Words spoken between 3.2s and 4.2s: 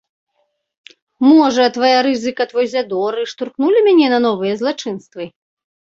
і штурхнулі мяне